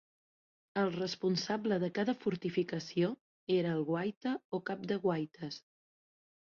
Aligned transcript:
El 0.83 0.87
responsable 0.95 1.77
de 1.83 1.91
cada 1.99 2.17
fortificació 2.25 3.13
era 3.61 3.77
el 3.77 3.87
guaita 3.93 4.37
o 4.61 4.65
cap 4.73 4.93
de 4.95 5.03
guaites. 5.09 5.65